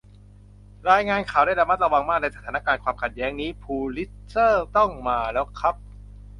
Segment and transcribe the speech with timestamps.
[0.89, 5.75] รายงานข่าวได้ระมัดระวังมากในสถานการณ์ความขัดแย้งนี้ พูลิตเซอร์ต้องมาแล้วครับ